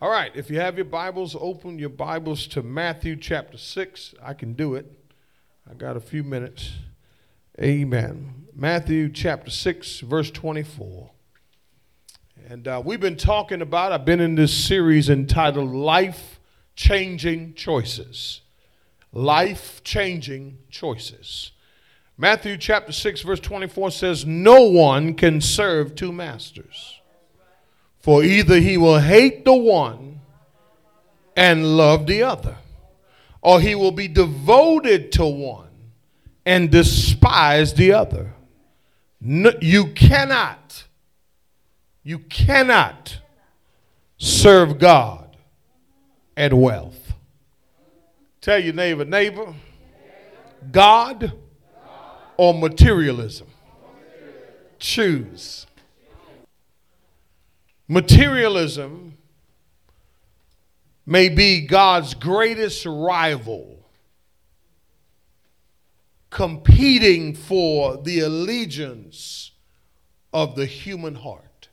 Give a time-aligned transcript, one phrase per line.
[0.00, 4.14] All right, if you have your Bibles, open your Bibles to Matthew chapter 6.
[4.22, 4.86] I can do it.
[5.68, 6.74] I got a few minutes.
[7.60, 8.46] Amen.
[8.54, 11.10] Matthew chapter 6, verse 24.
[12.48, 16.38] And uh, we've been talking about, I've been in this series entitled Life
[16.76, 18.42] Changing Choices.
[19.12, 21.50] Life Changing Choices.
[22.16, 26.97] Matthew chapter 6, verse 24 says, No one can serve two masters.
[28.00, 30.20] For either he will hate the one
[31.36, 32.56] and love the other,
[33.42, 35.68] or he will be devoted to one
[36.46, 38.34] and despise the other.
[39.20, 40.84] No, you cannot,
[42.02, 43.18] you cannot
[44.16, 45.36] serve God
[46.36, 47.14] and wealth.
[48.40, 49.54] Tell your neighbor, neighbor,
[50.70, 51.32] God
[52.36, 53.48] or materialism?
[54.78, 55.66] Choose.
[57.88, 59.16] Materialism
[61.06, 63.86] may be God's greatest rival,
[66.28, 69.52] competing for the allegiance
[70.34, 71.68] of the human heart.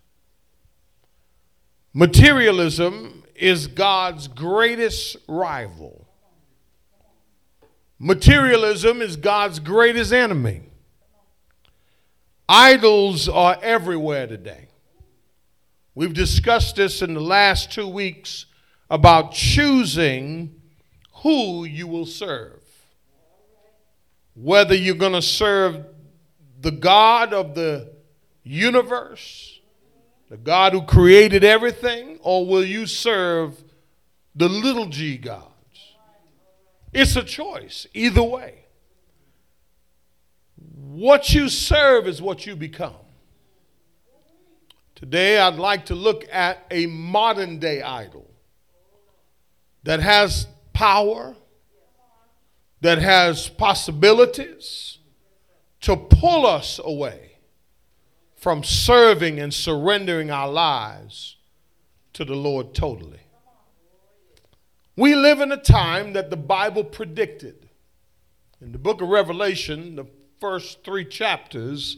[1.94, 6.08] Materialism is God's greatest rival.
[8.00, 10.64] Materialism is God's greatest enemy.
[12.48, 14.68] Idols are everywhere today.
[15.96, 18.46] We've discussed this in the last two weeks
[18.90, 20.62] about choosing
[21.24, 22.62] who you will serve.
[24.36, 25.86] Whether you're going to serve
[26.60, 27.94] the God of the
[28.44, 29.62] universe,
[30.30, 33.64] the God who created everything, or will you serve
[34.36, 35.46] the little g gods?
[36.94, 38.66] It's a choice, either way.
[40.76, 43.05] What you serve is what you become.
[44.96, 48.32] Today, I'd like to look at a modern day idol
[49.84, 51.36] that has power,
[52.80, 55.00] that has possibilities
[55.82, 57.34] to pull us away
[58.38, 61.36] from serving and surrendering our lives
[62.14, 63.20] to the Lord totally.
[64.96, 67.68] We live in a time that the Bible predicted.
[68.62, 70.06] In the book of Revelation, the
[70.40, 71.98] first three chapters,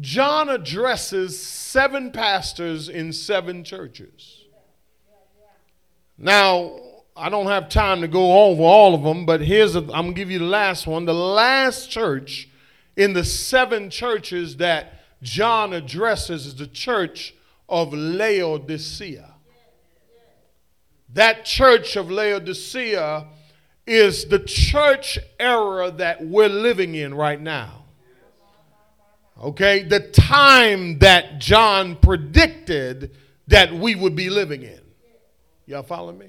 [0.00, 4.44] John addresses seven pastors in seven churches.
[6.16, 6.78] Now,
[7.16, 10.06] I don't have time to go over all of them, but here's a, I'm going
[10.08, 11.04] to give you the last one.
[11.04, 12.48] The last church
[12.96, 17.34] in the seven churches that John addresses is the church
[17.68, 19.34] of Laodicea.
[21.14, 23.26] That church of Laodicea
[23.86, 27.84] is the church era that we're living in right now.
[29.40, 33.16] Okay, the time that John predicted
[33.46, 34.80] that we would be living in.
[35.66, 36.28] Y'all follow me?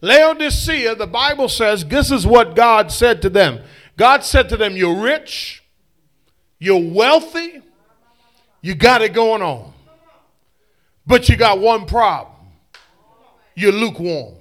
[0.00, 3.60] Laodicea, the Bible says, this is what God said to them.
[3.96, 5.62] God said to them, You're rich,
[6.58, 7.62] you're wealthy,
[8.62, 9.72] you got it going on.
[11.06, 12.38] But you got one problem
[13.58, 14.36] you're lukewarm.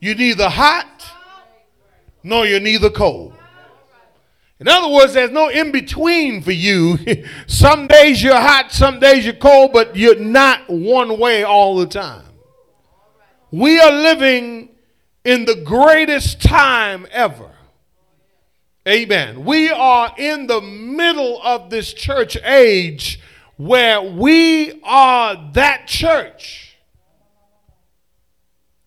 [0.00, 1.06] You're neither hot
[2.22, 3.35] nor you're neither cold.
[4.58, 6.98] In other words, there's no in between for you.
[7.46, 11.86] some days you're hot, some days you're cold, but you're not one way all the
[11.86, 12.24] time.
[13.50, 14.70] We are living
[15.24, 17.50] in the greatest time ever.
[18.88, 19.44] Amen.
[19.44, 23.20] We are in the middle of this church age
[23.56, 26.76] where we are that church.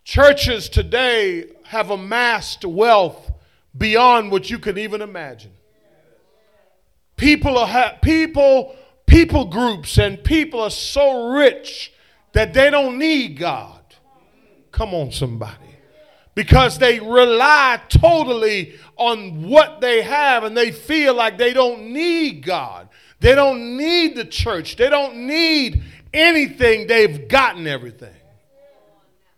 [0.04, 3.32] Churches today have amassed wealth
[3.78, 5.52] beyond what you can even imagine.
[7.20, 11.92] People are ha- people people groups and people are so rich
[12.32, 13.82] that they don't need God.
[14.72, 15.76] Come on somebody.
[16.34, 22.46] Because they rely totally on what they have and they feel like they don't need
[22.46, 22.88] God.
[23.20, 24.78] They don't need the church.
[24.78, 26.88] They don't need anything.
[26.88, 28.16] They've gotten everything.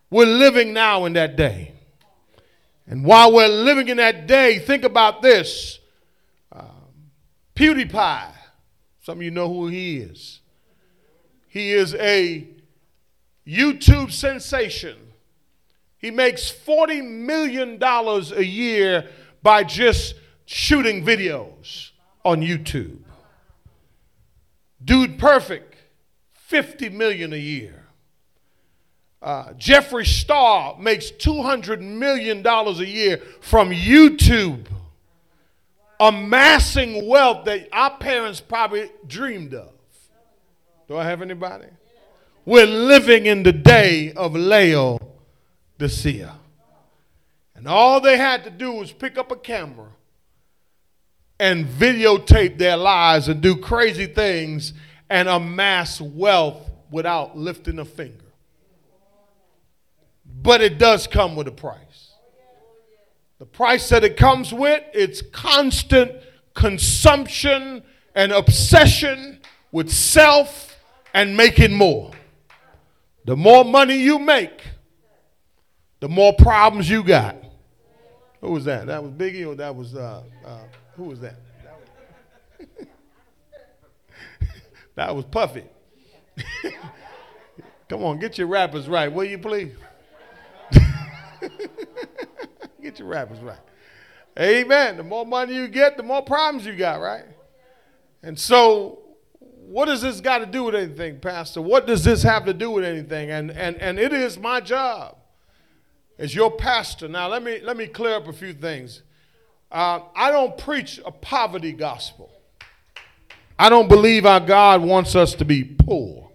[0.08, 1.72] We're living now in that day.
[2.86, 5.80] And while we're living in that day, think about this.
[7.62, 8.32] PewDiePie.
[9.02, 10.40] Some of you know who he is.
[11.46, 12.48] He is a
[13.46, 14.96] YouTube sensation.
[15.96, 19.08] He makes $40 million a year
[19.44, 21.90] by just shooting videos
[22.24, 22.98] on YouTube.
[24.84, 25.76] Dude Perfect,
[26.32, 27.84] 50 million a year.
[29.22, 34.66] Uh, Jeffree Star makes $200 million a year from YouTube
[36.08, 39.70] amassing wealth that our parents probably dreamed of.
[40.88, 41.66] Do I have anybody?
[42.44, 44.98] We're living in the day of Leo
[45.78, 46.34] Laodicea.
[47.54, 49.88] And all they had to do was pick up a camera
[51.38, 54.74] and videotape their lives and do crazy things
[55.10, 58.24] and amass wealth without lifting a finger.
[60.24, 61.91] But it does come with a price.
[63.42, 66.12] The price that it comes with, it's constant
[66.54, 67.82] consumption
[68.14, 69.40] and obsession
[69.72, 70.78] with self
[71.12, 72.12] and making more.
[73.24, 74.62] The more money you make,
[75.98, 77.34] the more problems you got.
[78.42, 78.86] Who was that?
[78.86, 80.58] That was Biggie or that was, uh, uh,
[80.94, 81.34] who was that?
[84.94, 85.64] that was Puffy.
[87.88, 89.72] Come on, get your rappers right, will you please?
[92.92, 93.58] Get your rappers right.
[94.38, 94.96] Amen.
[94.96, 97.24] The more money you get, the more problems you got, right?
[98.22, 99.00] And so,
[99.40, 101.62] what does this got to do with anything, Pastor?
[101.62, 103.30] What does this have to do with anything?
[103.30, 105.16] And and and it is my job
[106.18, 107.08] as your pastor.
[107.08, 109.02] Now, let me let me clear up a few things.
[109.70, 112.30] Uh, I don't preach a poverty gospel.
[113.58, 116.30] I don't believe our God wants us to be poor.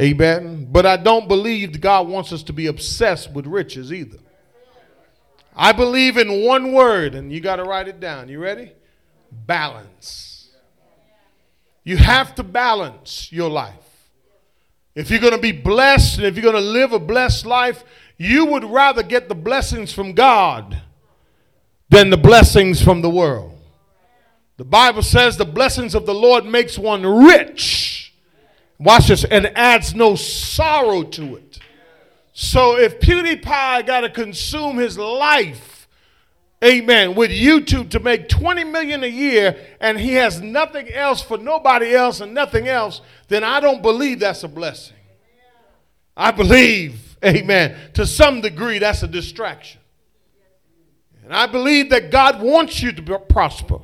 [0.00, 0.68] Amen.
[0.70, 4.18] But I don't believe God wants us to be obsessed with riches either.
[5.60, 8.28] I believe in one word, and you got to write it down.
[8.28, 8.70] You ready?
[9.32, 10.50] Balance.
[11.82, 13.74] You have to balance your life.
[14.94, 17.82] If you're going to be blessed and if you're going to live a blessed life,
[18.16, 20.80] you would rather get the blessings from God
[21.88, 23.58] than the blessings from the world.
[24.58, 28.12] The Bible says the blessings of the Lord makes one rich.
[28.78, 31.58] Watch this, and adds no sorrow to it.
[32.40, 35.88] So if PewDiePie got to consume his life,
[36.62, 41.36] amen, with YouTube to make 20 million a year and he has nothing else for
[41.36, 44.94] nobody else and nothing else, then I don't believe that's a blessing.
[46.16, 49.80] I believe, amen, to some degree that's a distraction.
[51.24, 53.80] And I believe that God wants you to prosper.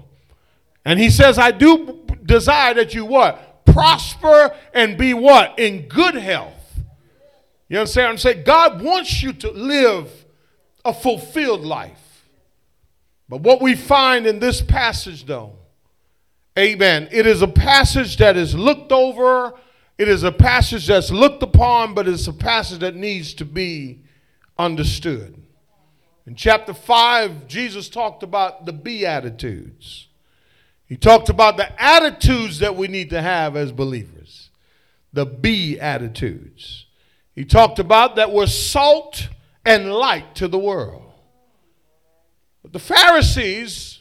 [0.85, 3.67] And he says, I do desire that you what?
[3.67, 5.59] Prosper and be what?
[5.59, 6.64] In good health
[7.69, 8.45] you understand what I'm saying?
[8.45, 10.11] God wants you to live
[10.85, 12.27] a fulfilled life.
[13.29, 15.55] But what we find in this passage, though,
[16.59, 19.55] amen, it is a passage that is looked over,
[19.97, 24.03] it is a passage that's looked upon, but it's a passage that needs to be
[24.59, 25.43] understood.
[26.27, 30.09] In chapter 5, Jesus talked about the Beatitudes.
[30.87, 34.51] He talked about the attitudes that we need to have as believers.
[35.13, 36.84] The Beatitudes.
[37.35, 39.29] He talked about that we're salt
[39.65, 41.13] and light to the world.
[42.63, 44.01] But the Pharisees,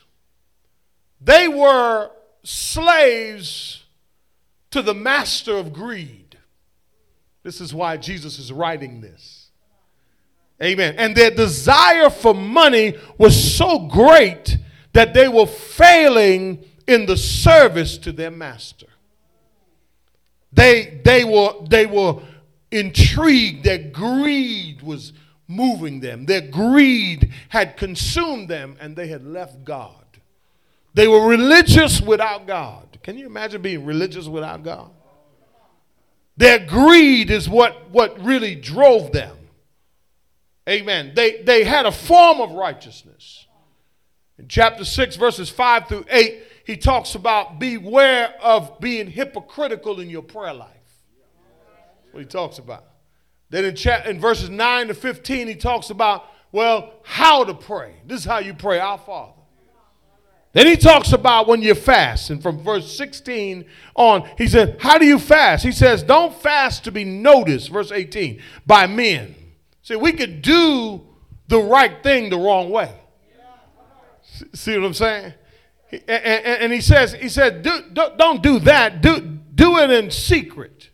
[1.19, 2.11] they were
[2.43, 3.83] slaves
[4.71, 6.37] to the master of greed.
[7.43, 9.49] This is why Jesus is writing this.
[10.61, 10.95] Amen.
[10.97, 14.57] And their desire for money was so great
[14.93, 18.87] that they were failing in the service to their master.
[20.53, 22.21] They, they, were, they were
[22.73, 25.13] intrigued, their greed was
[25.47, 26.25] moving them.
[26.25, 29.93] Their greed had consumed them and they had left God.
[30.93, 32.99] They were religious without God.
[33.03, 34.89] Can you imagine being religious without God?
[36.35, 39.37] Their greed is what, what really drove them.
[40.67, 41.11] Amen.
[41.15, 43.45] They, they had a form of righteousness.
[44.39, 50.09] In chapter 6, verses 5 through 8, he talks about beware of being hypocritical in
[50.09, 50.72] your prayer life
[52.13, 52.85] what he talks about.
[53.49, 57.95] Then in, in verses 9 to 15, he talks about, well, how to pray.
[58.05, 59.33] This is how you pray, Our Father.
[60.53, 62.29] Then he talks about when you fast.
[62.29, 63.65] And from verse 16
[63.95, 65.65] on, he said, How do you fast?
[65.65, 69.35] He says, Don't fast to be noticed, verse 18, by men.
[69.81, 71.07] See, we could do
[71.47, 72.93] the right thing the wrong way.
[74.53, 75.33] See what I'm saying?
[75.91, 79.01] And, and, and he says, he said, do, don't do that.
[79.01, 80.89] Do, do it in secret.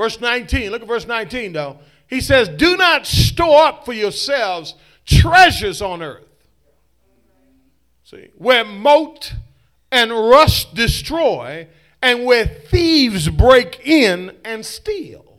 [0.00, 1.78] Verse 19, look at verse 19 though.
[2.06, 6.24] He says, Do not store up for yourselves treasures on earth.
[8.04, 9.34] See, where mote
[9.92, 11.68] and rust destroy,
[12.00, 15.36] and where thieves break in and steal.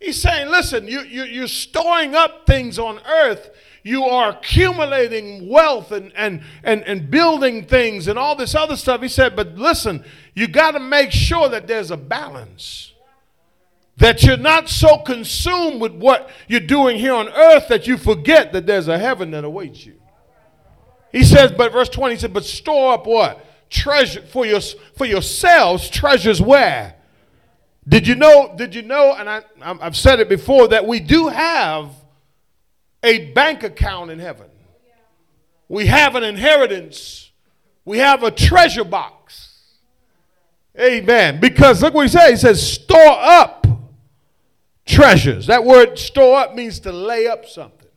[0.00, 3.50] He's saying, listen, you, you, you're storing up things on earth.
[3.82, 9.02] You are accumulating wealth and, and, and, and building things and all this other stuff.
[9.02, 10.02] He said, but listen,
[10.32, 12.91] you got to make sure that there's a balance.
[13.98, 18.52] That you're not so consumed with what you're doing here on earth that you forget
[18.52, 20.00] that there's a heaven that awaits you.
[21.12, 23.44] He says, but verse 20 he said, but store up what?
[23.68, 24.60] Treasure for your
[24.96, 26.94] for yourselves, treasures where?
[27.88, 28.54] Did you know?
[28.56, 29.14] Did you know?
[29.14, 31.90] And I, I've said it before that we do have
[33.02, 34.48] a bank account in heaven.
[35.68, 37.30] We have an inheritance.
[37.84, 39.48] We have a treasure box.
[40.78, 41.40] Amen.
[41.40, 42.30] Because look what he says.
[42.30, 43.61] He says, store up
[44.86, 45.46] treasures.
[45.46, 47.88] That word store up means to lay up something,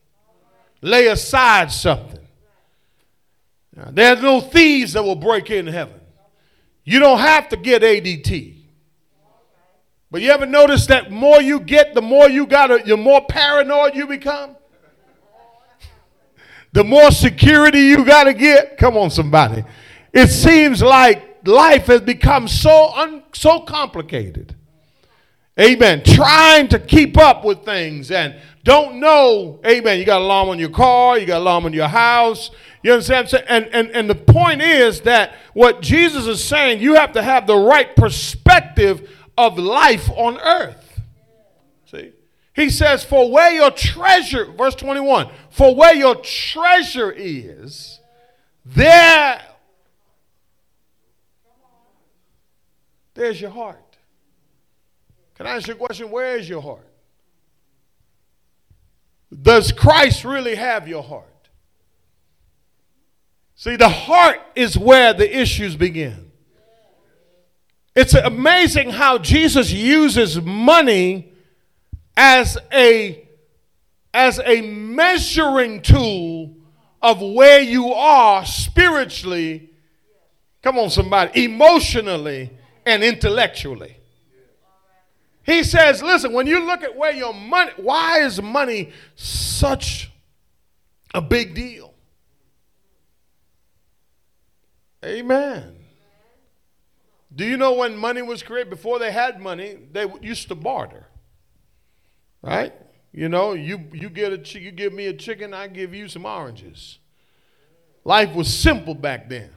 [0.82, 2.20] lay aside something.
[3.76, 6.00] Now, there's no thieves that will break in heaven.
[6.84, 8.54] You don't have to get ADT.
[10.12, 13.26] But you ever notice that more you get, the more you got to, the more
[13.26, 14.56] paranoid you become?
[16.76, 18.78] the more security you got to get.
[18.78, 19.64] Come on, somebody.
[20.12, 24.56] It seems like life has become so un, so complicated.
[25.60, 26.04] Amen.
[26.04, 29.60] Trying to keep up with things and don't know.
[29.66, 30.00] Amen.
[30.00, 32.52] You got alarm on your car, you got alarm on your house.
[32.84, 33.34] You understand?
[33.48, 37.48] And, and, and the point is that what Jesus is saying, you have to have
[37.48, 41.02] the right perspective of life on earth.
[41.86, 42.12] See?
[42.54, 48.00] He says, For where your treasure, verse 21, for where your treasure is,
[48.66, 49.42] there,
[53.14, 53.95] there's your heart.
[55.36, 56.10] Can I ask you a question?
[56.10, 56.88] Where is your heart?
[59.42, 61.26] Does Christ really have your heart?
[63.56, 66.32] See, the heart is where the issues begin.
[67.96, 71.32] It's amazing how Jesus uses money
[72.18, 73.28] as a,
[74.14, 76.56] as a measuring tool
[77.02, 79.70] of where you are spiritually,
[80.62, 82.50] come on, somebody, emotionally
[82.86, 83.95] and intellectually.
[85.46, 90.12] He says, listen, when you look at where your money, why is money such
[91.14, 91.94] a big deal?
[95.04, 95.76] Amen.
[97.34, 98.72] Do you know when money was created?
[98.72, 101.06] Before they had money, they used to barter.
[102.42, 102.74] Right?
[103.12, 106.26] You know, you, you, get a, you give me a chicken, I give you some
[106.26, 106.98] oranges.
[108.04, 109.52] Life was simple back then.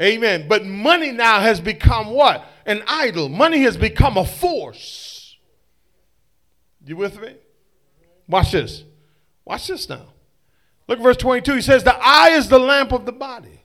[0.00, 0.46] Amen.
[0.48, 2.44] But money now has become what?
[2.66, 3.28] An idol.
[3.28, 5.36] Money has become a force.
[6.86, 7.34] You with me?
[8.28, 8.84] Watch this.
[9.44, 10.06] Watch this now.
[10.88, 11.54] Look at verse 22.
[11.54, 13.64] He says, The eye is the lamp of the body.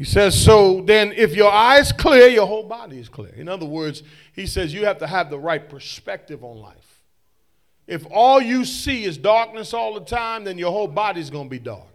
[0.00, 3.34] He says, so then if your eye's clear, your whole body is clear.
[3.34, 7.02] In other words, he says you have to have the right perspective on life.
[7.86, 11.50] If all you see is darkness all the time, then your whole body's going to
[11.50, 11.89] be dark.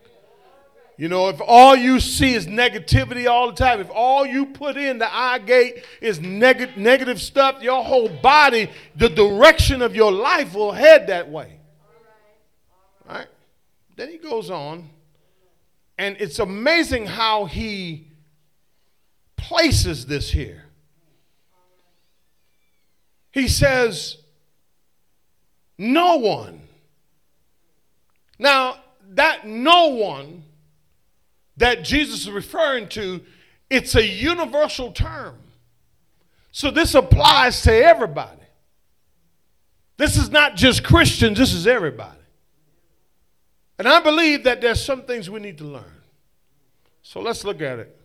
[0.97, 4.77] You know, if all you see is negativity all the time, if all you put
[4.77, 10.11] in the eye gate is neg- negative stuff, your whole body, the direction of your
[10.11, 11.59] life will head that way.
[13.09, 13.27] All right?
[13.97, 14.89] Then he goes on
[15.97, 18.07] and it's amazing how he
[19.35, 20.63] places this here.
[23.31, 24.15] He says,
[25.77, 26.61] No one.
[28.39, 28.77] Now,
[29.09, 30.44] that no one
[31.57, 33.21] that Jesus is referring to,
[33.69, 35.37] it's a universal term.
[36.51, 38.41] So this applies to everybody.
[39.97, 42.19] This is not just Christians, this is everybody.
[43.77, 45.83] And I believe that there's some things we need to learn.
[47.01, 47.99] So let's look at it.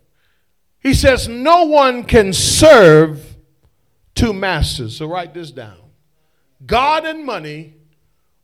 [0.80, 3.36] He says, No one can serve
[4.14, 4.96] two masters.
[4.96, 5.78] So write this down.
[6.66, 7.74] God and money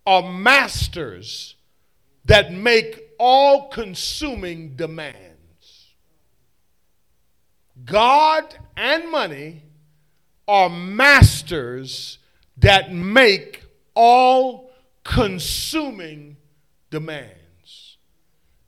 [0.06, 1.56] are masters
[2.24, 5.94] that make all consuming demands.
[7.84, 9.62] God and money
[10.48, 12.18] are masters
[12.58, 14.70] that make all
[15.04, 16.36] consuming
[16.90, 17.98] demands.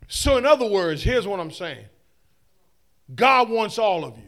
[0.08, 1.86] So, in other words, here's what I'm saying
[3.14, 4.24] God wants all of you.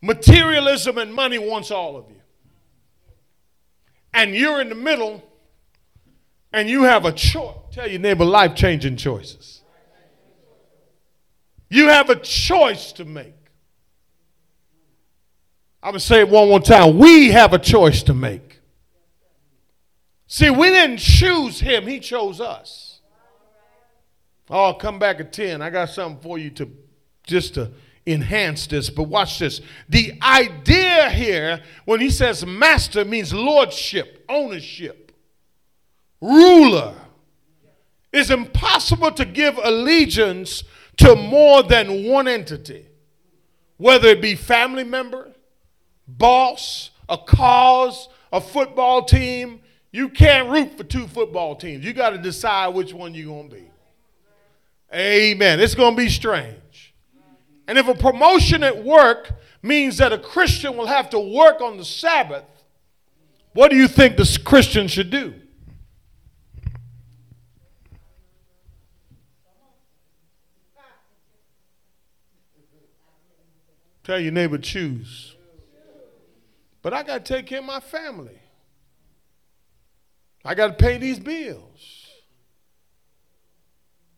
[0.00, 2.20] Materialism and money wants all of you.
[4.12, 5.22] And you're in the middle
[6.52, 7.56] and you have a choice.
[7.72, 9.62] Tell your neighbor life changing choices.
[11.70, 13.34] You have a choice to make.
[15.82, 16.98] I'm going to say it one more time.
[16.98, 18.60] We have a choice to make.
[20.26, 23.00] See, we didn't choose him, he chose us.
[24.48, 25.62] Oh, I'll come back at 10.
[25.62, 26.70] I got something for you to
[27.24, 27.70] just to
[28.06, 29.60] enhance this, but watch this.
[29.88, 35.01] The idea here, when he says master, means lordship, ownership,
[36.22, 36.94] ruler.
[38.12, 40.64] It's impossible to give allegiance
[40.98, 42.86] to more than one entity,
[43.76, 45.32] whether it be family member,
[46.06, 49.60] boss, a cause, a football team,
[49.90, 51.84] you can't root for two football teams.
[51.84, 53.70] You got to decide which one you're going to be.
[54.94, 55.60] Amen.
[55.60, 56.94] It's going to be strange.
[57.66, 61.76] And if a promotion at work means that a Christian will have to work on
[61.76, 62.44] the Sabbath,
[63.54, 65.34] what do you think this Christian should do?
[74.04, 75.36] Tell your neighbor, choose.
[76.82, 78.38] But I got to take care of my family.
[80.44, 82.08] I got to pay these bills.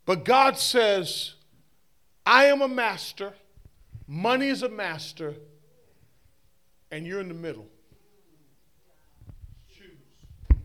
[0.06, 1.34] But God says,
[2.24, 3.34] I am a master,
[4.06, 5.34] money is a master,
[6.90, 7.66] and you're in the middle.
[9.68, 10.58] Choose.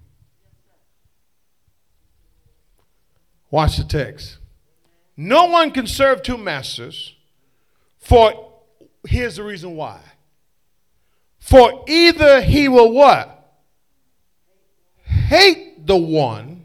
[3.51, 4.37] Watch the text.
[5.17, 7.15] No one can serve two masters,
[7.97, 8.53] for
[9.07, 9.99] here's the reason why.
[11.39, 13.35] For either he will what?
[15.03, 16.59] Hate the one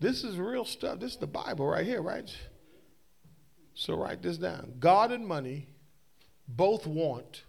[0.00, 1.00] This is real stuff.
[1.00, 2.30] This is the Bible right here, right?
[3.74, 4.74] So write this down.
[4.78, 5.66] God and money
[6.46, 7.42] both want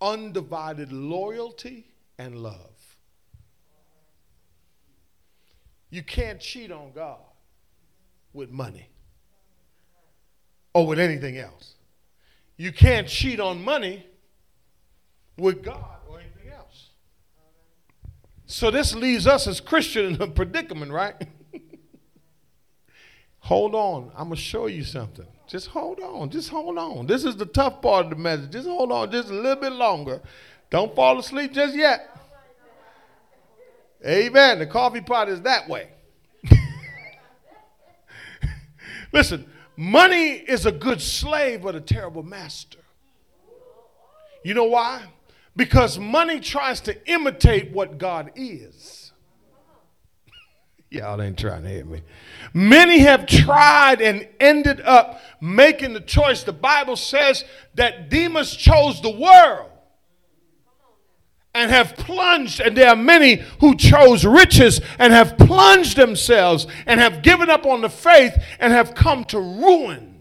[0.00, 1.86] undivided loyalty
[2.18, 2.75] and love.
[5.96, 7.16] You can't cheat on God
[8.34, 8.90] with money
[10.74, 11.72] or with anything else.
[12.58, 14.06] You can't cheat on money
[15.38, 16.90] with God or anything else.
[18.44, 21.14] So this leaves us as Christians in a predicament, right?
[23.38, 24.10] hold on.
[24.14, 25.26] I'm going to show you something.
[25.48, 26.28] Just hold on.
[26.28, 27.06] Just hold on.
[27.06, 28.50] This is the tough part of the message.
[28.50, 30.20] Just hold on just a little bit longer.
[30.68, 32.15] Don't fall asleep just yet.
[34.04, 34.58] Amen.
[34.58, 35.88] The coffee pot is that way.
[39.12, 42.78] Listen, money is a good slave but a terrible master.
[44.44, 45.02] You know why?
[45.56, 49.12] Because money tries to imitate what God is.
[50.90, 52.02] Y'all ain't trying to hear me.
[52.52, 56.44] Many have tried and ended up making the choice.
[56.44, 59.70] The Bible says that Demas chose the world
[61.56, 67.00] and have plunged, and there are many who chose riches and have plunged themselves and
[67.00, 70.12] have given up on the faith and have come to ruin.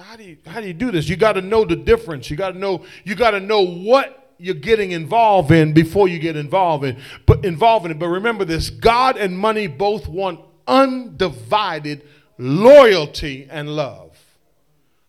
[0.00, 1.08] how do you how do you do this?
[1.08, 2.30] You got to know the difference.
[2.30, 6.20] You got to know you got to know what you're getting involved in before you
[6.20, 6.96] get involved in
[7.26, 7.98] but involved in it.
[7.98, 12.06] But remember this: God and money both want undivided
[12.38, 14.07] loyalty and love.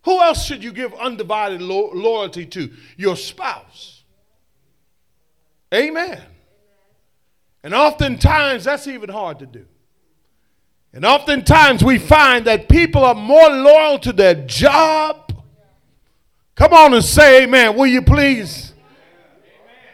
[0.03, 2.71] Who else should you give undivided lo- loyalty to?
[2.97, 4.03] Your spouse.
[5.73, 6.21] Amen.
[7.63, 9.65] And oftentimes that's even hard to do.
[10.93, 15.31] And oftentimes we find that people are more loyal to their job.
[16.55, 18.73] Come on and say amen, will you please?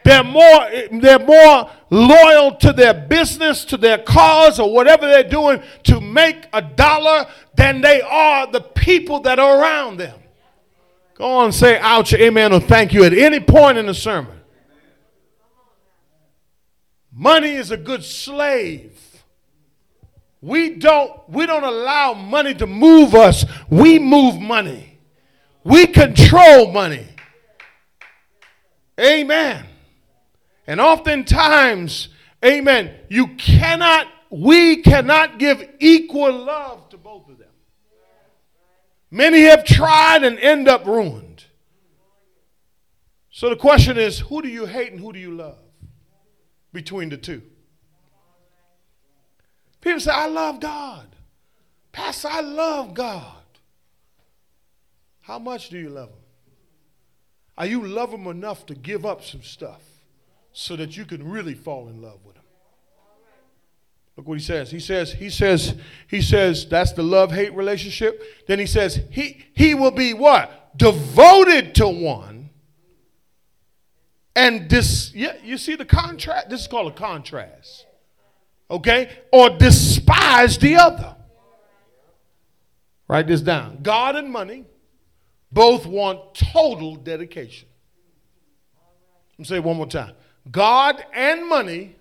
[0.03, 0.69] They're more,
[1.01, 6.47] they're more loyal to their business, to their cause, or whatever they're doing to make
[6.53, 10.19] a dollar than they are the people that are around them.
[11.15, 14.33] Go on and say ouch, amen, or thank you at any point in the sermon.
[17.13, 18.91] Money is a good slave.
[20.41, 23.45] We don't, we don't allow money to move us.
[23.69, 24.99] We move money.
[25.63, 27.07] We control money.
[28.99, 29.64] Amen.
[30.67, 32.09] And oftentimes,
[32.43, 37.47] amen, you cannot, we cannot give equal love to both of them.
[39.11, 41.45] Many have tried and end up ruined.
[43.29, 45.57] So the question is who do you hate and who do you love
[46.73, 47.41] between the two?
[49.81, 51.07] People say, I love God.
[51.91, 53.43] Pastor, I love God.
[55.21, 56.17] How much do you love Him?
[57.57, 59.81] Are you love Him enough to give up some stuff?
[60.57, 62.43] So that you can really fall in love with him.
[64.15, 64.71] Look what he says.
[64.71, 65.75] He says, he says,
[66.07, 68.23] he says, that's the love-hate relationship.
[68.47, 70.77] Then he says, he, he will be what?
[70.77, 72.51] Devoted to one.
[74.33, 76.49] And this, yeah, you see the contrast?
[76.49, 77.85] This is called a contrast.
[78.71, 79.11] Okay?
[79.33, 81.17] Or despise the other.
[83.09, 83.79] Write this down.
[83.81, 84.63] God and money
[85.51, 87.67] both want total dedication.
[89.33, 90.13] Let me say it one more time.
[90.49, 91.95] God and money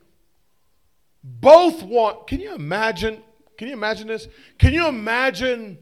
[1.22, 2.26] both want.
[2.26, 3.22] Can you imagine?
[3.56, 4.28] Can you imagine this?
[4.58, 5.78] Can you imagine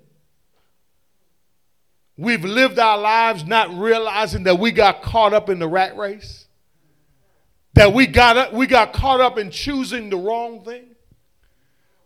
[2.16, 6.46] we've lived our lives not realizing that we got caught up in the rat race?
[7.74, 10.94] That we got we got caught up in choosing the wrong thing?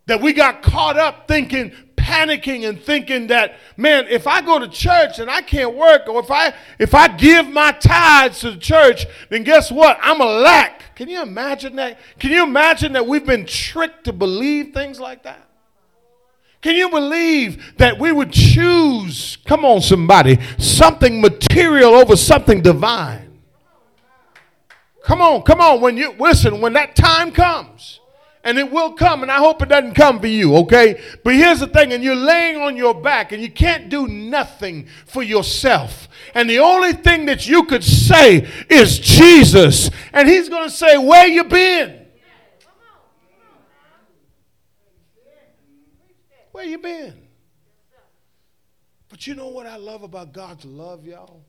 [0.06, 1.72] That we got caught up thinking
[2.06, 6.20] panicking and thinking that, man, if I go to church and I can't work, or
[6.20, 9.98] if I if I give my tithes to the church, then guess what?
[10.00, 10.94] I'm a lack.
[10.94, 11.98] Can you imagine that?
[12.20, 15.48] Can you imagine that we've been tricked to believe things like that?
[16.62, 23.40] Can you believe that we would choose, come on, somebody, something material over something divine?
[25.02, 25.80] Come on, come on.
[25.80, 28.00] When you listen, when that time comes,
[28.46, 31.02] and it will come, and I hope it doesn't come for you, okay?
[31.24, 34.86] But here's the thing, and you're laying on your back, and you can't do nothing
[35.04, 36.08] for yourself.
[36.32, 39.90] And the only thing that you could say is Jesus.
[40.12, 42.06] And he's going to say, Where you been?
[46.52, 47.14] Where you been?
[49.08, 51.42] But you know what I love about God's love, y'all?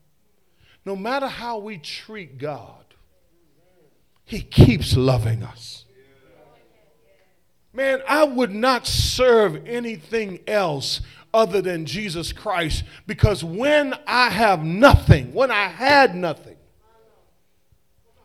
[0.84, 2.84] No matter how we treat God,
[4.24, 5.84] He keeps loving us.
[7.72, 11.00] Man, I would not serve anything else
[11.34, 16.56] other than Jesus Christ because when I have nothing, when I had nothing,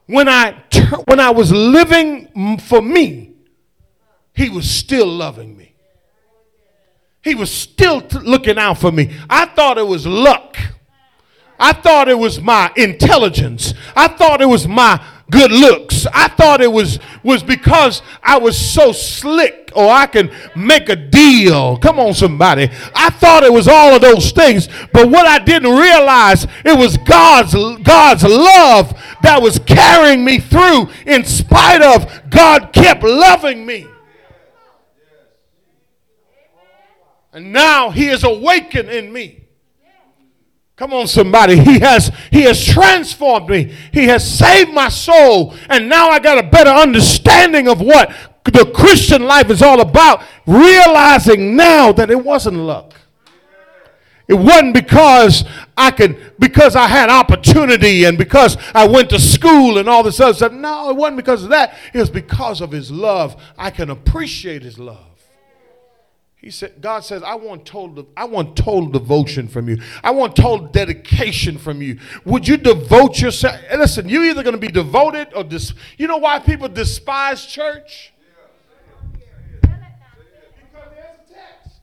[0.06, 0.64] when I
[1.06, 3.34] when I was living for me,
[4.34, 5.74] he was still loving me.
[7.22, 9.16] He was still t- looking out for me.
[9.30, 10.58] I thought it was luck.
[11.58, 13.74] I thought it was my intelligence.
[13.96, 15.02] I thought it was my
[15.34, 16.06] good looks.
[16.14, 20.96] I thought it was was because I was so slick or I can make a
[20.96, 21.78] deal.
[21.78, 22.70] Come on somebody.
[22.94, 26.98] I thought it was all of those things, but what I didn't realize it was
[26.98, 28.94] God's God's love
[29.24, 33.88] that was carrying me through in spite of God kept loving me.
[37.32, 39.43] And now he is awakened in me.
[40.76, 41.58] Come on, somebody.
[41.58, 43.74] He has He has transformed me.
[43.92, 45.54] He has saved my soul.
[45.70, 48.12] And now I got a better understanding of what
[48.46, 50.24] the Christian life is all about.
[50.48, 52.94] Realizing now that it wasn't luck.
[54.28, 55.44] It wasn't because
[55.78, 60.20] I could, because I had opportunity and because I went to school and all this
[60.20, 60.54] other stuff.
[60.54, 61.78] No, it wasn't because of that.
[61.94, 63.36] It was because of His love.
[63.58, 65.13] I can appreciate His love.
[66.44, 69.78] He said, God says, I want total, I want total devotion from you.
[70.04, 72.00] I want total dedication from you.
[72.26, 73.62] Would you devote yourself?
[73.74, 75.74] Listen, you're either going to be devoted or dis.
[75.98, 78.12] You know why people despise church?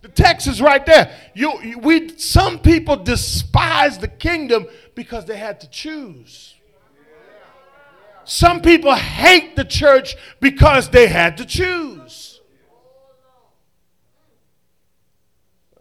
[0.03, 1.11] The text is right there.
[1.35, 6.55] You, we, some people despise the kingdom because they had to choose.
[8.25, 12.00] Some people hate the church because they had to choose.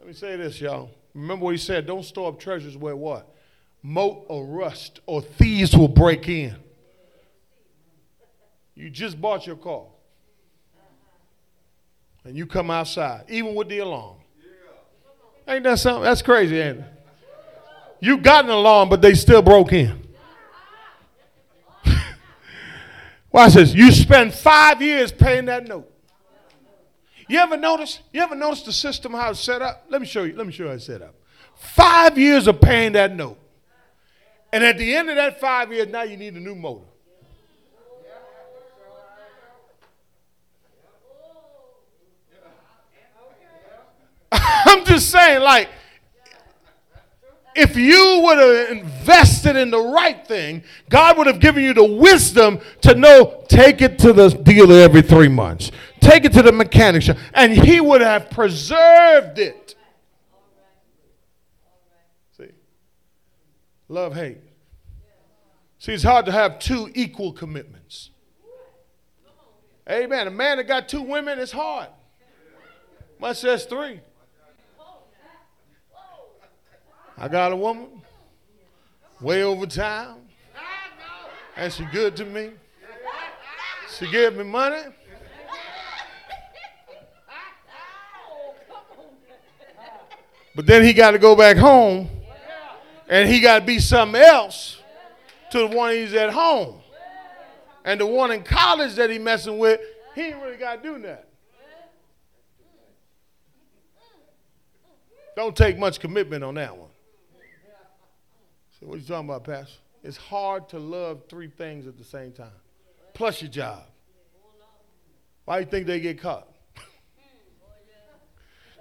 [0.09, 0.89] Me say this, y'all.
[1.13, 3.31] Remember what he said don't store up treasures where what?
[3.83, 6.55] Moat or rust or thieves will break in.
[8.73, 9.85] You just bought your car.
[12.23, 14.17] And you come outside, even with the alarm.
[15.47, 16.03] Ain't that something?
[16.03, 16.85] That's crazy, ain't it?
[17.99, 20.07] You got an alarm, but they still broke in.
[23.31, 23.73] Watch this.
[23.73, 25.91] You spend five years paying that note.
[27.29, 27.99] You ever notice?
[28.11, 29.85] You ever notice the system how it's set up?
[29.87, 30.35] Let me show you.
[30.35, 31.13] Let me show you how it's set up.
[31.55, 33.37] Five years of paying that note,
[34.51, 36.85] and at the end of that five years, now you need a new motor.
[44.31, 45.69] I'm just saying, like,
[47.55, 51.83] if you would have invested in the right thing, God would have given you the
[51.83, 55.71] wisdom to know take it to the dealer every three months,
[56.09, 59.75] take it to the mechanic shop, and He would have preserved it.
[62.37, 62.49] See,
[63.87, 64.37] love, hate.
[65.77, 68.09] See, it's hard to have two equal commitments.
[69.89, 70.27] Amen.
[70.27, 71.87] A man that got two women, it's hard.
[73.19, 74.01] Much says three.
[77.17, 78.01] I got a woman
[79.19, 80.21] way over town,
[81.57, 82.51] and she good to me.
[83.97, 84.83] She gave me money.
[90.59, 92.09] But then he got to go back home,
[93.07, 94.81] and he got to be something else
[95.51, 96.81] to the one he's at home.
[97.85, 99.79] And the one in college that he messing with,
[100.15, 101.29] he ain't really got to do that.
[105.37, 106.89] Don't take much commitment on that one.
[108.81, 109.77] So what are you talking about, Pastor?
[110.03, 112.51] It's hard to love three things at the same time,
[113.13, 113.83] plus your job.
[115.45, 116.49] Why do you think they get caught?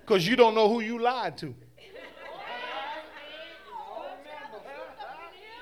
[0.01, 1.55] Because you don't know who you lied to.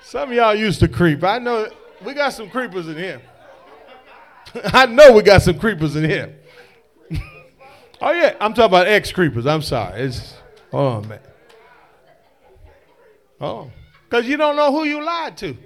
[0.07, 1.25] Some of y'all used to creep.
[1.25, 1.69] I know
[2.05, 3.21] we got some creepers in here.
[4.66, 6.37] I know we got some creepers in here.
[7.99, 9.47] Oh yeah, I'm talking about ex creepers.
[9.47, 10.03] I'm sorry.
[10.03, 10.35] It's
[10.71, 11.19] oh man.
[13.40, 13.71] Oh,
[14.05, 15.57] because you don't know who you lied to,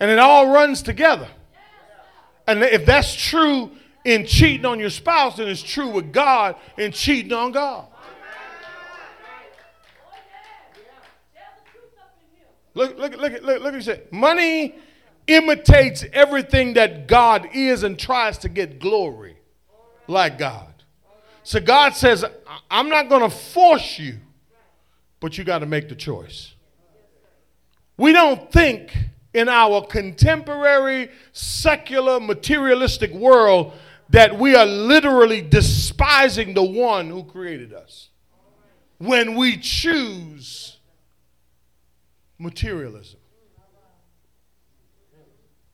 [0.00, 1.28] and it all runs together.
[2.48, 3.70] And if that's true
[4.04, 7.86] in cheating on your spouse, then it's true with God in cheating on God.
[12.74, 14.12] Look, look, look, look, look, look he said.
[14.12, 14.74] Money
[15.26, 19.36] imitates everything that God is and tries to get glory
[20.06, 20.66] like God.
[21.42, 22.24] So God says,
[22.70, 24.18] I'm not going to force you,
[25.20, 26.54] but you got to make the choice.
[27.96, 28.96] We don't think
[29.34, 33.72] in our contemporary, secular, materialistic world
[34.10, 38.08] that we are literally despising the one who created us
[38.98, 40.76] when we choose
[42.40, 43.20] materialism.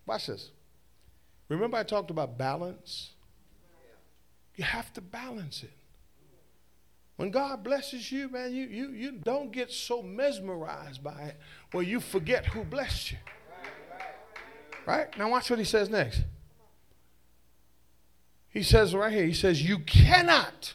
[0.05, 0.51] Watch this.
[1.49, 3.13] Remember, I talked about balance?
[4.57, 5.73] You have to balance it.
[7.17, 11.37] When God blesses you, man, you, you, you don't get so mesmerized by it
[11.73, 13.19] where you forget who blessed you.
[14.87, 15.07] Right?
[15.19, 16.23] Now, watch what he says next.
[18.51, 20.75] He says right here, he says, You cannot.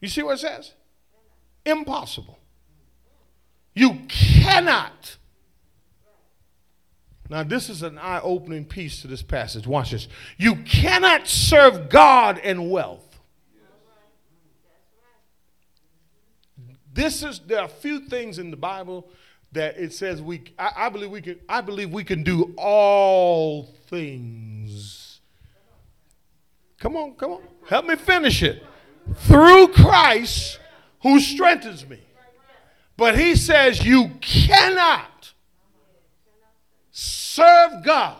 [0.00, 0.72] You see what it says?
[1.64, 2.38] Impossible.
[3.74, 5.16] You cannot.
[7.30, 9.66] Now, this is an eye opening piece to this passage.
[9.66, 10.06] Watch this.
[10.36, 13.12] You cannot serve God and wealth.
[16.92, 19.08] This is there are a few things in the Bible
[19.52, 23.64] that it says we I, I believe we can I believe we can do all
[23.88, 25.20] things.
[26.78, 27.42] Come on, come on.
[27.66, 28.62] Help me finish it.
[29.14, 30.58] Through Christ
[31.02, 32.00] who strengthens me.
[32.96, 35.32] But he says you cannot
[36.90, 38.16] serve God.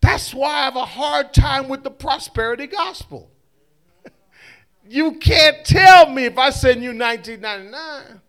[0.00, 3.30] That's why I have a hard time with the prosperity gospel.
[4.88, 8.20] you can't tell me if I send you 1999.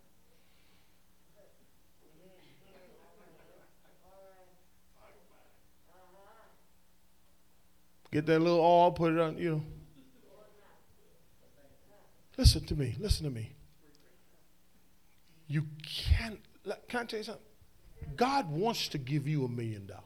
[8.12, 9.64] Get that little oil, put it on, you know.
[12.38, 12.96] Listen to me.
[13.00, 13.52] Listen to me.
[15.48, 16.40] You can't.
[16.88, 17.44] Can I tell you something?
[18.16, 20.04] God wants to give you a million dollars.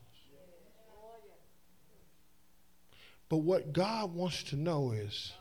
[3.27, 5.31] But what God wants to know is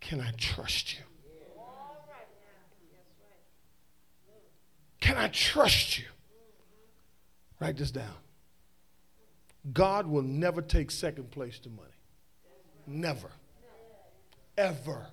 [0.00, 1.04] can I trust you?
[5.00, 6.04] Can I trust you?
[7.60, 8.14] Write this down.
[9.72, 11.88] God will never take second place to money.
[12.86, 13.30] Never.
[14.56, 15.06] Ever.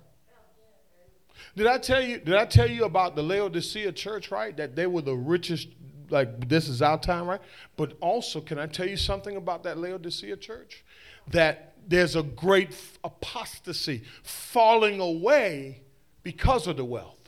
[1.56, 2.18] Did I tell you?
[2.18, 4.30] Did I tell you about the Laodicea church?
[4.30, 5.68] Right, that they were the richest.
[6.10, 7.40] Like this is our time, right?
[7.76, 10.84] But also, can I tell you something about that Laodicea church?
[11.28, 15.82] That there's a great apostasy, falling away
[16.22, 17.18] because of the wealth.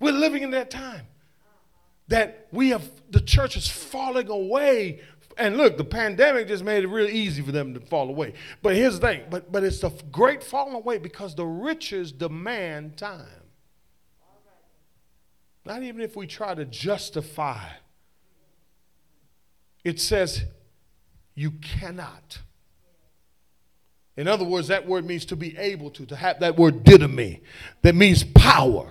[0.00, 1.06] We're living in that time
[2.08, 5.00] that we have the church is falling away
[5.38, 8.34] and look, the pandemic just made it real easy for them to fall away.
[8.60, 12.96] But here's the thing, but, but it's the great falling away because the riches demand
[12.96, 13.26] time.
[15.64, 17.62] Not even if we try to justify.
[19.84, 20.44] It says
[21.34, 22.40] you cannot.
[24.16, 27.42] In other words, that word means to be able to, to have that word didomi,
[27.82, 28.88] that means power.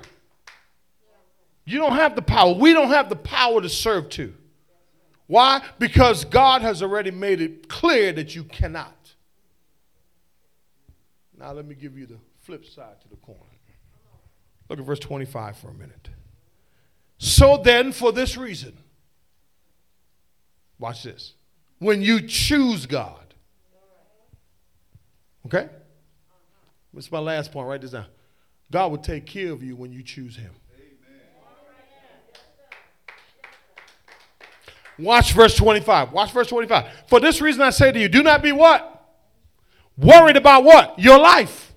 [1.65, 2.53] You don't have the power.
[2.53, 4.33] We don't have the power to serve to.
[5.27, 5.61] Why?
[5.77, 9.13] Because God has already made it clear that you cannot.
[11.37, 13.35] Now, let me give you the flip side to the coin.
[14.69, 16.09] Look at verse 25 for a minute.
[17.17, 18.77] So then, for this reason,
[20.79, 21.33] watch this.
[21.79, 23.33] When you choose God,
[25.45, 25.69] okay?
[26.93, 27.67] This is my last point.
[27.67, 28.05] Write this down.
[28.71, 30.51] God will take care of you when you choose Him.
[34.99, 36.11] Watch verse 25.
[36.11, 36.85] Watch verse 25.
[37.07, 38.93] For this reason I say to you, do not be what?
[39.97, 40.97] Worried about what?
[40.97, 41.73] Your life.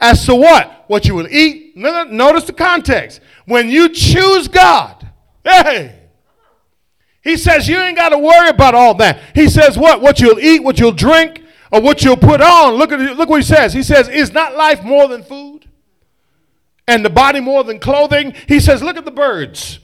[0.00, 0.84] As to what?
[0.88, 1.76] What you will eat.
[1.76, 3.20] Notice the context.
[3.46, 5.08] When you choose God,
[5.42, 6.00] hey,
[7.22, 9.20] he says you ain't got to worry about all that.
[9.34, 10.00] He says what?
[10.00, 12.74] What you'll eat, what you'll drink, or what you'll put on.
[12.74, 13.72] Look at look what he says.
[13.72, 15.66] He says, "Is not life more than food,
[16.86, 19.78] and the body more than clothing?" He says, "Look at the birds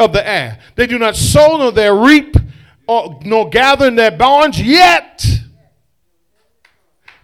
[0.00, 0.58] of the air.
[0.74, 2.36] They do not sow nor they reap
[2.86, 5.24] or, nor gather in their barns yet.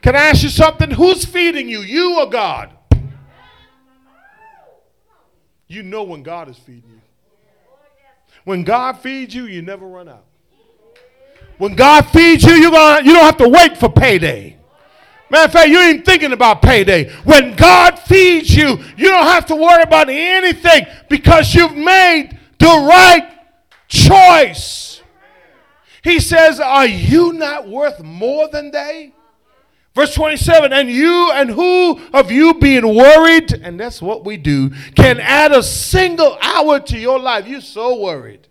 [0.02, 0.90] Can I ask you something?
[0.92, 2.70] Who's feeding you, you or God?
[5.66, 7.00] You know when God is feeding you.
[8.44, 10.24] When God feeds you, you never run out.
[11.58, 14.56] When God feeds you, you're gonna, you don't have to wait for payday.
[15.28, 17.10] Matter of fact, you ain't thinking about payday.
[17.24, 22.66] When God feeds you, you don't have to worry about anything because you've made the
[22.66, 23.30] right
[23.88, 25.02] choice.
[26.02, 29.12] He says, Are you not worth more than they?
[29.94, 34.70] Verse 27 And you and who of you being worried, and that's what we do,
[34.94, 37.48] can add a single hour to your life?
[37.48, 38.46] You're so worried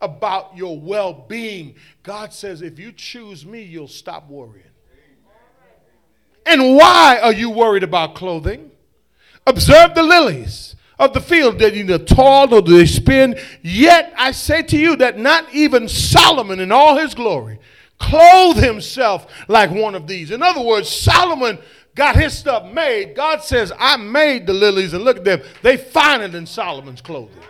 [0.00, 1.74] about your well being.
[2.02, 4.64] God says, If you choose me, you'll stop worrying.
[6.46, 8.70] And why are you worried about clothing?
[9.46, 13.38] Observe the lilies of the field that neither toil nor do they spin.
[13.62, 17.58] Yet I say to you that not even Solomon in all his glory
[17.98, 20.30] clothed himself like one of these.
[20.30, 21.58] In other words, Solomon
[21.94, 23.14] got his stuff made.
[23.14, 25.42] God says, I made the lilies, and look at them.
[25.62, 27.42] They finer than Solomon's clothing.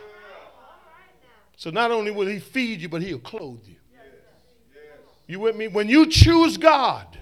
[1.56, 3.74] So not only will he feed you, but he'll clothe you.
[5.26, 5.68] You with me?
[5.68, 7.18] When you choose God,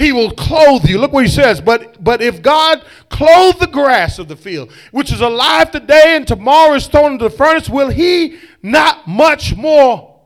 [0.00, 0.98] he will clothe you.
[0.98, 1.60] Look what he says.
[1.60, 6.26] But but if God clothe the grass of the field, which is alive today and
[6.26, 10.18] tomorrow is thrown into the furnace, will he not much more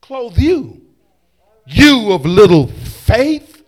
[0.00, 0.82] clothe you?
[1.64, 3.62] You of little faith.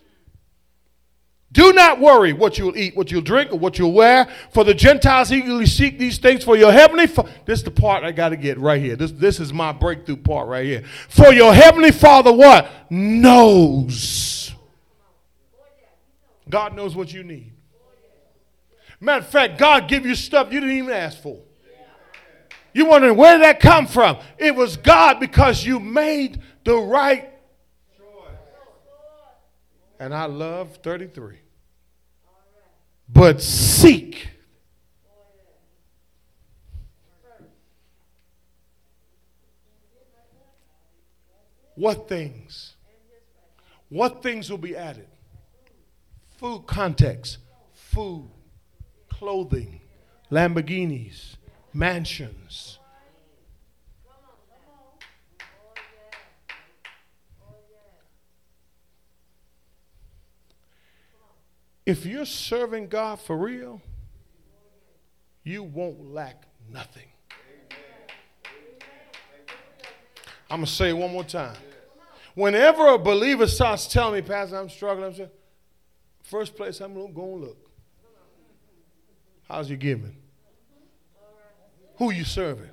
[1.53, 4.27] Do not worry what you'll eat, what you'll drink, or what you'll wear.
[4.51, 7.05] For the Gentiles eagerly seek these things for your heavenly.
[7.05, 8.97] This is the part I got to get right here.
[8.97, 10.83] This, this is my breakthrough part right here.
[11.07, 14.43] For your heavenly Father, what knows
[16.53, 17.51] God knows what you need.
[18.99, 21.39] Matter of fact, God give you stuff you didn't even ask for.
[22.75, 24.19] You wondering where did that come from?
[24.37, 27.31] It was God because you made the right
[27.97, 28.05] choice.
[29.99, 31.39] And I love 33.
[33.09, 34.29] But seek.
[41.73, 42.75] What things?
[43.89, 45.07] What things will be added?
[46.43, 47.37] Food context,
[47.73, 48.29] food,
[49.07, 49.79] clothing,
[50.29, 51.37] Lamborghinis,
[51.73, 52.79] mansions.
[61.85, 63.81] If you're serving God for real,
[65.45, 67.07] you won't lack nothing.
[70.49, 71.55] I'm going to say it one more time.
[72.35, 75.29] Whenever a believer starts telling me, Pastor, I'm struggling, I'm saying,
[76.23, 77.69] First place I'm going to look.
[79.47, 80.15] How's your giving?
[81.97, 82.69] Who you serving?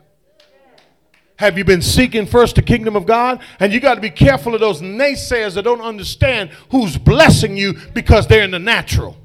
[1.37, 3.43] Have you been seeking first the kingdom of God?
[3.59, 7.75] And you got to be careful of those naysayers that don't understand who's blessing you
[7.95, 9.17] because they're in the natural.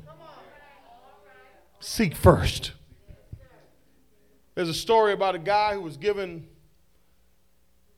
[1.80, 2.72] Seek first.
[4.56, 6.48] There's a story about a guy who was given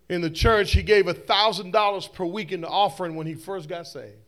[0.09, 3.67] in the church, he gave a $1,000 per week in the offering when he first
[3.67, 4.26] got saved.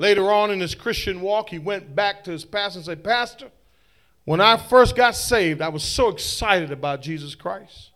[0.00, 3.50] Later on in his Christian walk, he went back to his pastor and said, Pastor,
[4.24, 7.90] when I first got saved, I was so excited about Jesus Christ.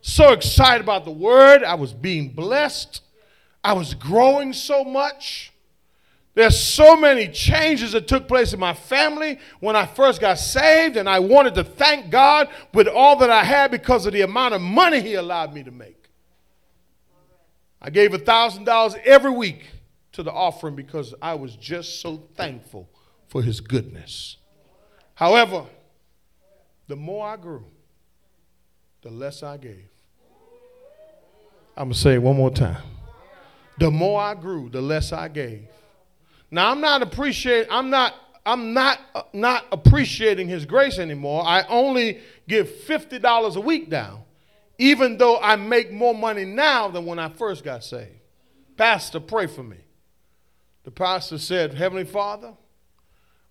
[0.00, 1.62] So excited about the word.
[1.62, 3.02] I was being blessed.
[3.62, 5.52] I was growing so much.
[6.32, 10.96] There's so many changes that took place in my family when I first got saved,
[10.96, 14.54] and I wanted to thank God with all that I had because of the amount
[14.54, 16.08] of money He allowed me to make.
[17.82, 19.66] I gave $1,000 every week
[20.12, 22.88] to the offering because I was just so thankful
[23.28, 24.36] for his goodness.
[25.14, 25.64] However,
[26.88, 27.64] the more I grew,
[29.02, 29.88] the less I gave.
[31.76, 32.82] I'm going to say it one more time.
[33.78, 35.66] The more I grew, the less I gave.
[36.50, 41.42] Now I'm not appreciating I'm not I'm not uh, not appreciating his grace anymore.
[41.46, 44.26] I only give $50 a week now,
[44.76, 48.10] even though I make more money now than when I first got saved.
[48.76, 49.78] Pastor, pray for me.
[50.84, 52.54] The pastor said, Heavenly Father,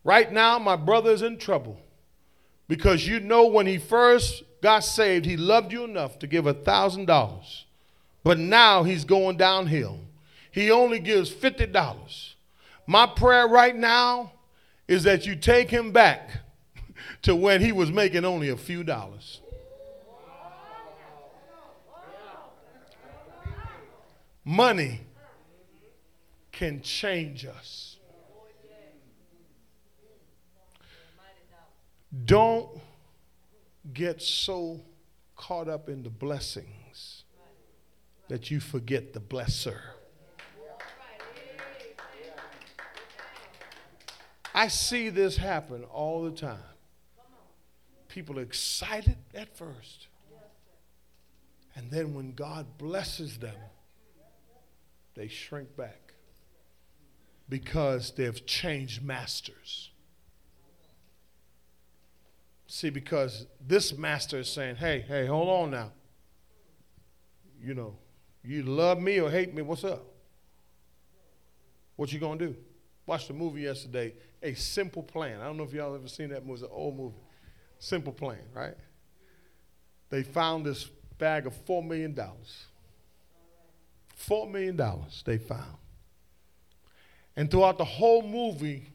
[0.03, 1.79] right now my brother is in trouble
[2.67, 6.53] because you know when he first got saved, he loved you enough to give a
[6.53, 7.63] $1,000.
[8.23, 9.99] But now he's going downhill.
[10.51, 12.33] He only gives $50.
[12.85, 14.33] My prayer right now
[14.87, 16.29] is that you take him back
[17.21, 19.39] to when he was making only a few dollars.
[24.43, 25.01] Money
[26.62, 27.97] can change us.
[32.26, 32.70] Don't
[33.91, 34.80] get so
[35.36, 37.24] caught up in the blessings
[38.28, 39.80] that you forget the blesser.
[44.53, 46.59] I see this happen all the time.
[48.07, 50.09] People are excited at first.
[51.76, 53.57] And then when God blesses them,
[55.16, 56.01] they shrink back
[57.52, 59.91] because they've changed masters.
[62.66, 65.91] See, because this master is saying, hey, hey, hold on now.
[67.62, 67.97] You know,
[68.41, 70.02] you love me or hate me, what's up?
[71.97, 72.56] What you gonna do?
[73.06, 75.41] Watched the movie yesterday, A Simple Plan.
[75.41, 77.18] I don't know if y'all ever seen that movie, it's an old movie.
[77.80, 78.78] Simple Plan, right?
[80.10, 80.86] They found this
[81.18, 82.16] bag of $4 million.
[82.16, 84.82] $4 million
[85.26, 85.80] they found.
[87.36, 88.88] And throughout the whole movie,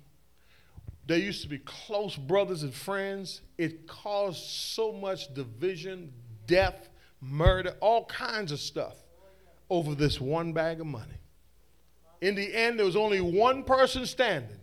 [1.07, 3.41] they used to be close brothers and friends.
[3.57, 6.13] It caused so much division,
[6.47, 6.89] death,
[7.21, 8.97] murder, all kinds of stuff
[9.71, 11.19] over this one bag of money.
[12.21, 14.59] In the end, there was only one person standing,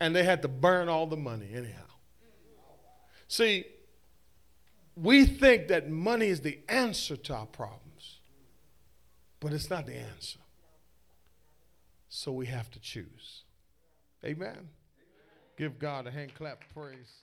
[0.00, 1.82] and they had to burn all the money anyhow.
[3.28, 3.64] See,
[4.96, 8.18] we think that money is the answer to our problems,
[9.40, 10.38] but it's not the answer.
[12.08, 13.44] So we have to choose.
[14.24, 14.68] Amen.
[15.56, 17.22] Give God a hand clap praise.